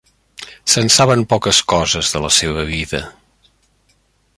Se'n 0.75 0.89
saben 0.95 1.21
poques 1.35 1.61
coses 1.75 2.11
de 2.17 2.25
la 2.25 2.33
seva 2.39 2.67
vida. 2.75 3.07